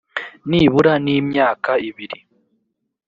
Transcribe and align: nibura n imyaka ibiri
nibura 0.49 0.93
n 1.05 1.07
imyaka 1.17 1.71
ibiri 1.89 2.17